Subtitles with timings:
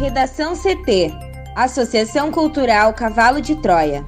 [0.00, 1.12] Redação CT
[1.54, 4.02] Associação Cultural Cavalo de Troia.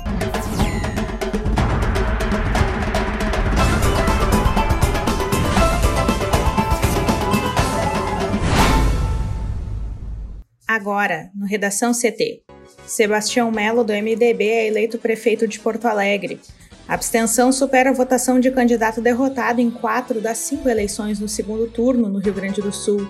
[10.67, 12.43] Agora, no Redação CT.
[12.87, 16.41] Sebastião Melo, do MDB, é eleito prefeito de Porto Alegre.
[16.88, 21.66] A abstenção supera a votação de candidato derrotado em quatro das cinco eleições no segundo
[21.66, 23.06] turno no Rio Grande do Sul.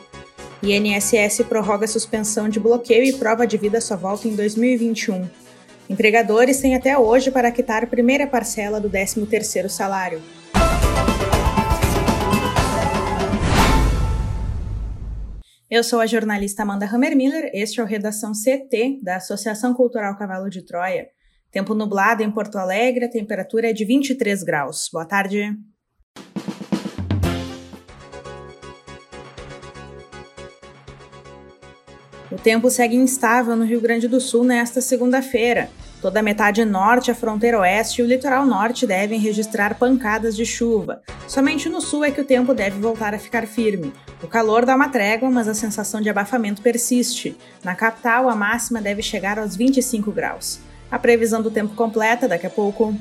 [0.62, 5.28] INSS prorroga suspensão de bloqueio e prova de vida só volta em 2021.
[5.90, 10.22] Empregadores têm até hoje para quitar a primeira parcela do 13º salário.
[15.68, 20.48] Eu sou a jornalista Amanda Hammermiller, este é o Redação CT da Associação Cultural Cavalo
[20.48, 21.08] de Troia.
[21.50, 24.88] Tempo nublado em Porto Alegre, a temperatura é de 23 graus.
[24.92, 25.56] Boa tarde.
[32.32, 35.68] O tempo segue instável no Rio Grande do Sul nesta segunda-feira.
[36.00, 40.46] Toda a metade norte, a fronteira oeste e o litoral norte devem registrar pancadas de
[40.46, 41.02] chuva.
[41.28, 43.92] Somente no sul é que o tempo deve voltar a ficar firme.
[44.22, 47.36] O calor dá uma trégua, mas a sensação de abafamento persiste.
[47.62, 50.58] Na capital, a máxima deve chegar aos 25 graus.
[50.90, 52.94] A previsão do tempo completa daqui a pouco.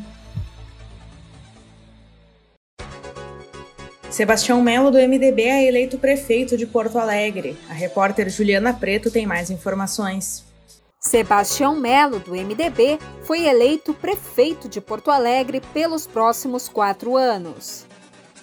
[4.12, 7.58] Sebastião Melo, do MDB, é eleito prefeito de Porto Alegre.
[7.70, 10.44] A repórter Juliana Preto tem mais informações.
[11.00, 17.86] Sebastião Melo, do MDB, foi eleito prefeito de Porto Alegre pelos próximos quatro anos.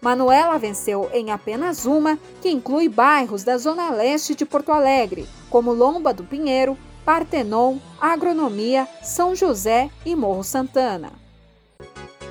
[0.00, 5.72] Manuela venceu em apenas uma, que inclui bairros da zona leste de Porto Alegre, como
[5.72, 11.12] Lomba do Pinheiro, Partenon, Agronomia, São José e Morro Santana.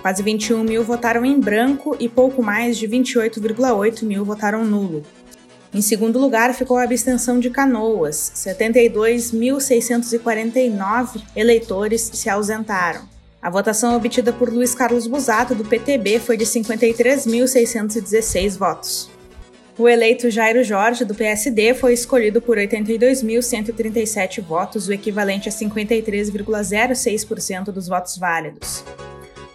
[0.01, 5.03] Quase 21 mil votaram em branco e pouco mais de 28,8 mil votaram nulo.
[5.71, 13.07] Em segundo lugar ficou a abstenção de Canoas, 72.649 eleitores se ausentaram.
[13.41, 19.09] A votação obtida por Luiz Carlos Busato, do PTB, foi de 53.616 votos.
[19.77, 27.71] O eleito Jairo Jorge, do PSD, foi escolhido por 82.137 votos, o equivalente a 53,06%
[27.71, 28.83] dos votos válidos.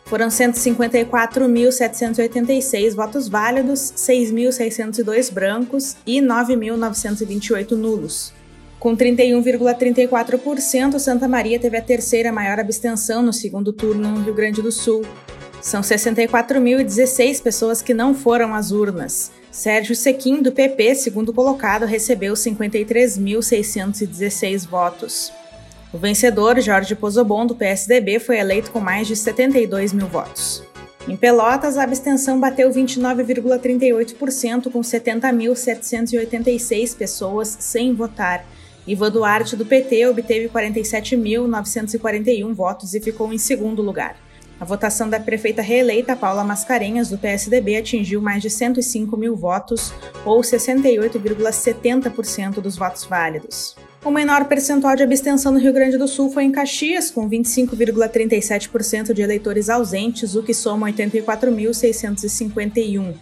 [0.04, 8.32] Foram 154.786 votos válidos, 6.602 brancos e 9.928 nulos.
[8.78, 14.60] Com 31,34%, Santa Maria teve a terceira maior abstenção no segundo turno no Rio Grande
[14.60, 15.06] do Sul.
[15.62, 19.32] São 64.016 pessoas que não foram às urnas.
[19.50, 25.32] Sérgio Sequim, do PP, segundo colocado, recebeu 53.616 votos.
[25.94, 30.64] O vencedor, Jorge Pozobon, do PSDB, foi eleito com mais de 72 mil votos.
[31.06, 38.44] Em Pelotas, a abstenção bateu 29,38%, com 70.786 pessoas sem votar
[38.86, 44.16] Ivan Duarte, do PT, obteve 47.941 votos e ficou em segundo lugar.
[44.58, 49.94] A votação da prefeita reeleita Paula Mascarenhas, do PSDB, atingiu mais de 105 mil votos,
[50.24, 53.76] ou 68,70% dos votos válidos.
[54.04, 59.14] O menor percentual de abstenção no Rio Grande do Sul foi em Caxias, com 25,37%
[59.14, 63.14] de eleitores ausentes, o que soma 84.651.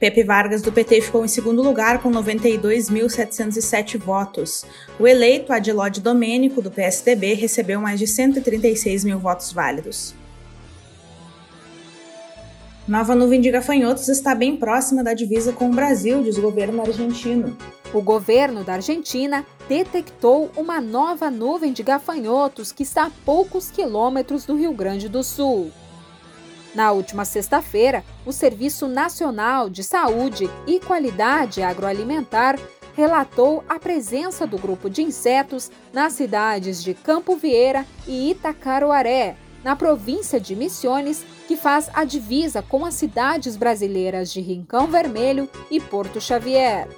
[0.00, 4.64] Pepe Vargas, do PT, ficou em segundo lugar com 92.707 votos.
[4.98, 10.16] O eleito Adilode Domênico, do PSDB, recebeu mais de 136 mil votos válidos.
[12.88, 16.82] Nova nuvem de gafanhotos está bem próxima da divisa com o Brasil, diz o governo
[16.82, 17.56] argentino.
[17.92, 24.46] O governo da Argentina detectou uma nova nuvem de gafanhotos que está a poucos quilômetros
[24.46, 25.70] do Rio Grande do Sul.
[26.74, 32.58] Na última sexta-feira, o Serviço Nacional de Saúde e Qualidade Agroalimentar
[32.94, 39.76] relatou a presença do grupo de insetos nas cidades de Campo Vieira e Itacaroaré, na
[39.76, 45.80] província de Missiones, que faz a divisa com as cidades brasileiras de Rincão Vermelho e
[45.80, 46.88] Porto Xavier.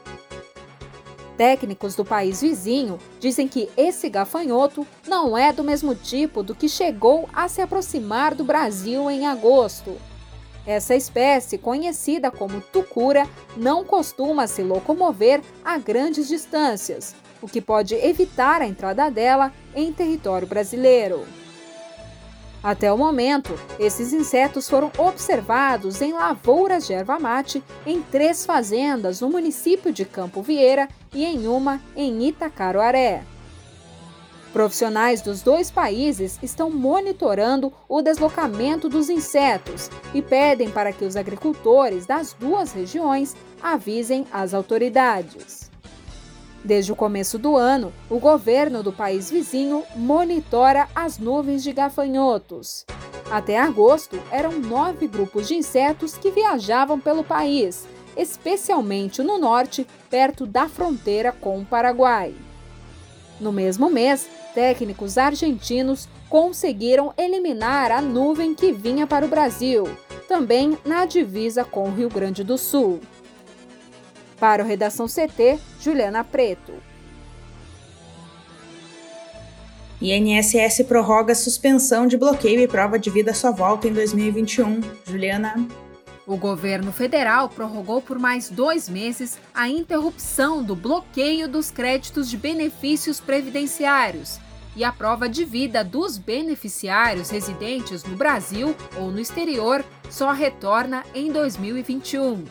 [1.40, 6.68] Técnicos do país vizinho dizem que esse gafanhoto não é do mesmo tipo do que
[6.68, 9.96] chegou a se aproximar do Brasil em agosto.
[10.66, 13.26] Essa espécie, conhecida como tucura,
[13.56, 19.90] não costuma se locomover a grandes distâncias, o que pode evitar a entrada dela em
[19.94, 21.24] território brasileiro.
[22.62, 29.22] Até o momento, esses insetos foram observados em lavouras de erva mate em três fazendas
[29.22, 33.24] no município de Campo Vieira e em uma em Itacaroaré.
[34.52, 41.16] Profissionais dos dois países estão monitorando o deslocamento dos insetos e pedem para que os
[41.16, 45.69] agricultores das duas regiões avisem as autoridades.
[46.62, 52.84] Desde o começo do ano, o governo do país vizinho monitora as nuvens de gafanhotos.
[53.30, 57.86] Até agosto, eram nove grupos de insetos que viajavam pelo país,
[58.16, 62.34] especialmente no norte, perto da fronteira com o Paraguai.
[63.40, 69.84] No mesmo mês, técnicos argentinos conseguiram eliminar a nuvem que vinha para o Brasil,
[70.28, 73.00] também na divisa com o Rio Grande do Sul.
[74.40, 76.72] Para o Redação CT, Juliana Preto.
[80.00, 84.80] INSS prorroga suspensão de bloqueio e prova de vida sua volta em 2021.
[85.06, 85.54] Juliana.
[86.26, 92.38] O governo federal prorrogou por mais dois meses a interrupção do bloqueio dos créditos de
[92.38, 94.40] benefícios previdenciários
[94.74, 101.04] e a prova de vida dos beneficiários residentes no Brasil ou no exterior só retorna
[101.14, 102.44] em 2021.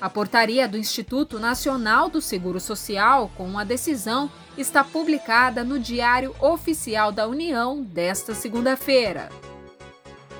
[0.00, 6.36] A portaria do Instituto Nacional do Seguro Social, com a decisão, está publicada no Diário
[6.40, 9.28] Oficial da União desta segunda-feira.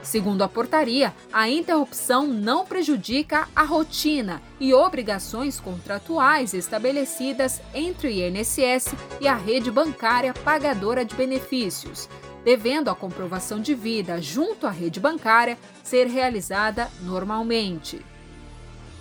[0.00, 8.10] Segundo a portaria, a interrupção não prejudica a rotina e obrigações contratuais estabelecidas entre o
[8.10, 12.08] INSS e a rede bancária pagadora de benefícios,
[12.44, 18.00] devendo a comprovação de vida junto à rede bancária ser realizada normalmente.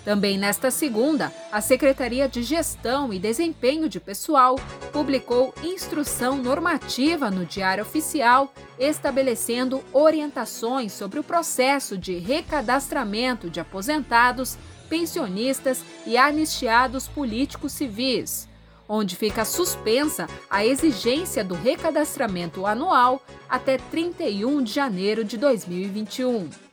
[0.08, 4.56] Também nesta segunda, a Secretaria de Gestão e Desempenho de Pessoal
[4.94, 14.58] publicou instrução normativa no Diário Oficial estabelecendo orientações sobre o processo de recadastramento de aposentados,
[14.88, 18.48] pensionistas e anistiados políticos civis,
[18.88, 26.66] onde fica suspensa a exigência do recadastramento anual até 31 de janeiro de 2021.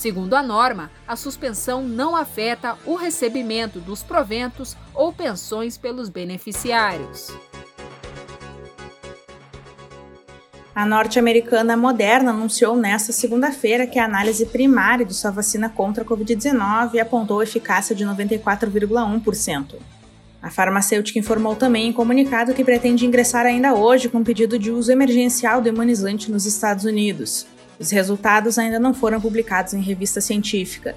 [0.00, 7.28] Segundo a norma, a suspensão não afeta o recebimento dos proventos ou pensões pelos beneficiários.
[10.74, 16.06] A norte-americana Moderna anunciou nesta segunda-feira que a análise primária de sua vacina contra a
[16.06, 19.74] Covid-19 apontou eficácia de 94,1%.
[20.40, 24.90] A farmacêutica informou também em comunicado que pretende ingressar ainda hoje com pedido de uso
[24.90, 27.46] emergencial do imunizante nos Estados Unidos.
[27.80, 30.94] Os resultados ainda não foram publicados em revista científica.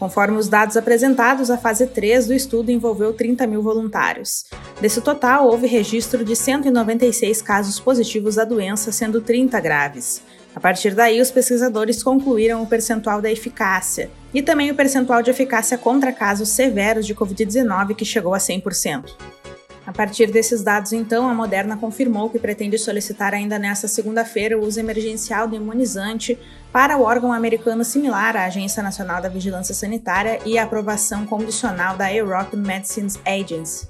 [0.00, 4.44] Conforme os dados apresentados, a fase 3 do estudo envolveu 30 mil voluntários.
[4.80, 10.22] Desse total, houve registro de 196 casos positivos da doença, sendo 30 graves.
[10.56, 15.30] A partir daí, os pesquisadores concluíram o percentual da eficácia e também o percentual de
[15.30, 19.43] eficácia contra casos severos de Covid-19, que chegou a 100%.
[19.86, 24.64] A partir desses dados, então, a Moderna confirmou que pretende solicitar ainda nesta segunda-feira o
[24.64, 26.38] uso emergencial do imunizante
[26.72, 31.98] para o órgão americano similar à Agência Nacional da Vigilância Sanitária e a aprovação condicional
[31.98, 33.86] da European Medicines Agency.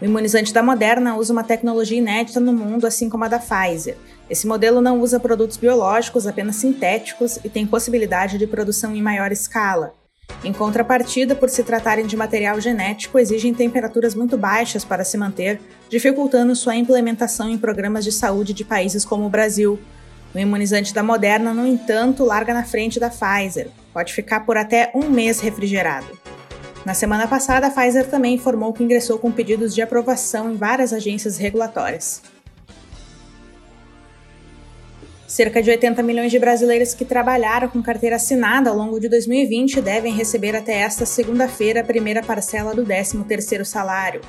[0.00, 3.96] O imunizante da Moderna usa uma tecnologia inédita no mundo, assim como a da Pfizer.
[4.30, 9.32] Esse modelo não usa produtos biológicos, apenas sintéticos, e tem possibilidade de produção em maior
[9.32, 9.92] escala.
[10.46, 15.60] Em contrapartida, por se tratarem de material genético, exigem temperaturas muito baixas para se manter,
[15.88, 19.76] dificultando sua implementação em programas de saúde de países como o Brasil.
[20.32, 23.70] O imunizante da Moderna, no entanto, larga na frente da Pfizer.
[23.92, 26.06] Pode ficar por até um mês refrigerado.
[26.84, 30.92] Na semana passada, a Pfizer também informou que ingressou com pedidos de aprovação em várias
[30.92, 32.22] agências regulatórias.
[35.36, 39.82] Cerca de 80 milhões de brasileiros que trabalharam com carteira assinada ao longo de 2020
[39.82, 44.22] devem receber até esta segunda-feira a primeira parcela do 13º salário.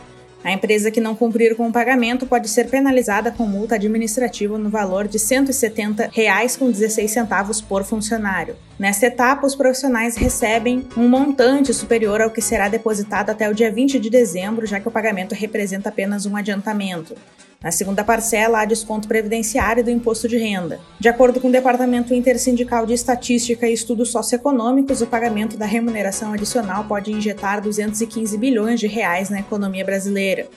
[0.43, 4.69] A empresa que não cumprir com o pagamento pode ser penalizada com multa administrativa no
[4.69, 8.57] valor de R$ 170,16 por funcionário.
[8.77, 13.71] Nesta etapa, os profissionais recebem um montante superior ao que será depositado até o dia
[13.71, 17.15] 20 de dezembro, já que o pagamento representa apenas um adiantamento.
[17.61, 20.79] Na segunda parcela, há desconto previdenciário do imposto de renda.
[20.99, 26.33] De acordo com o Departamento Intersindical de Estatística e Estudos Socioeconômicos, o pagamento da remuneração
[26.33, 30.47] adicional pode injetar 215 bilhões de reais na economia brasileira.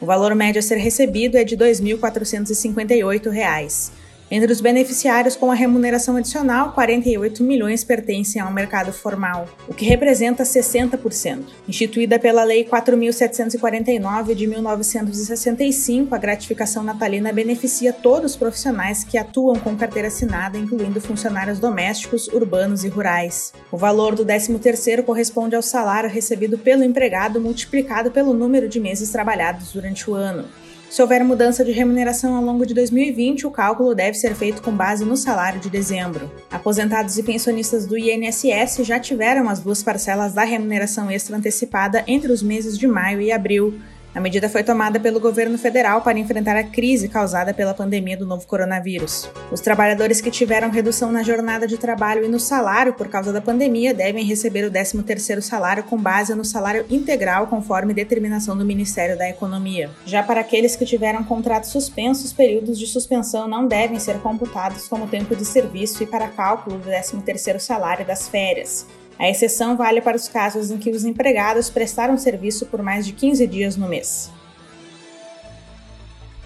[0.00, 3.90] O valor médio a ser recebido é de R$ 2.458.
[4.30, 9.84] Entre os beneficiários com a remuneração adicional, 48 milhões pertencem ao mercado formal, o que
[9.84, 11.46] representa 60%.
[11.66, 19.56] Instituída pela Lei 4.749 de 1965, a gratificação natalina beneficia todos os profissionais que atuam
[19.56, 23.52] com carteira assinada, incluindo funcionários domésticos, urbanos e rurais.
[23.72, 29.10] O valor do 13º corresponde ao salário recebido pelo empregado multiplicado pelo número de meses
[29.10, 30.44] trabalhados durante o ano.
[30.90, 34.72] Se houver mudança de remuneração ao longo de 2020, o cálculo deve ser feito com
[34.72, 36.28] base no salário de dezembro.
[36.50, 42.32] Aposentados e pensionistas do INSS já tiveram as duas parcelas da remuneração extra antecipada entre
[42.32, 43.80] os meses de maio e abril,
[44.14, 48.26] a medida foi tomada pelo governo federal para enfrentar a crise causada pela pandemia do
[48.26, 49.30] novo coronavírus.
[49.52, 53.40] Os trabalhadores que tiveram redução na jornada de trabalho e no salário por causa da
[53.40, 59.16] pandemia devem receber o 13º salário com base no salário integral conforme determinação do Ministério
[59.16, 59.90] da Economia.
[60.04, 65.06] Já para aqueles que tiveram contratos suspensos, períodos de suspensão não devem ser computados como
[65.06, 68.86] tempo de serviço e para cálculo do 13º salário das férias.
[69.20, 73.12] A exceção vale para os casos em que os empregados prestaram serviço por mais de
[73.12, 74.30] 15 dias no mês.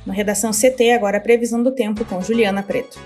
[0.04, 2.99] No Redação CT, agora a previsão do tempo com Juliana Preto.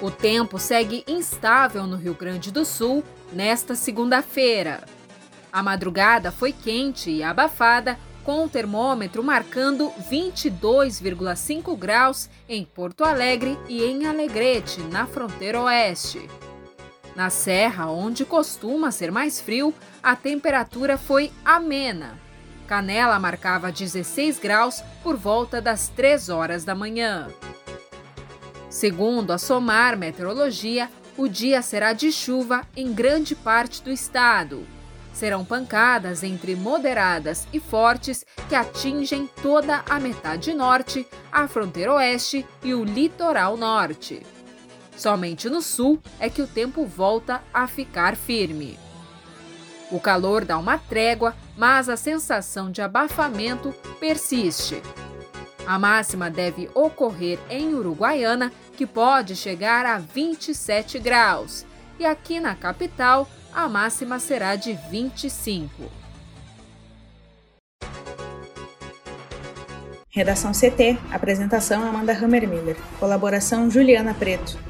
[0.00, 3.02] O tempo segue instável no Rio Grande do Sul
[3.32, 4.84] nesta segunda-feira.
[5.52, 13.58] A madrugada foi quente e abafada, com o termômetro marcando 22,5 graus em Porto Alegre
[13.68, 16.28] e em Alegrete, na fronteira oeste.
[17.14, 22.18] Na serra, onde costuma ser mais frio, a temperatura foi amena.
[22.66, 27.28] Canela marcava 16 graus por volta das 3 horas da manhã.
[28.68, 34.64] Segundo a SOMAR Meteorologia, o dia será de chuva em grande parte do estado.
[35.12, 42.46] Serão pancadas entre moderadas e fortes que atingem toda a metade norte, a fronteira oeste
[42.62, 44.22] e o litoral norte.
[45.00, 48.78] Somente no sul é que o tempo volta a ficar firme.
[49.90, 54.82] O calor dá uma trégua, mas a sensação de abafamento persiste.
[55.66, 61.64] A máxima deve ocorrer em Uruguaiana, que pode chegar a 27 graus,
[61.98, 65.90] e aqui na capital a máxima será de 25.
[70.10, 74.69] Redação CT, apresentação Amanda Hammermiller, colaboração Juliana Preto.